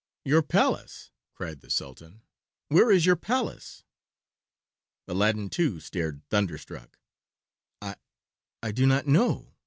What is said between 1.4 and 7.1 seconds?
the Sultan. "Where is your palace?" Aladdin, too, stared thunderstruck.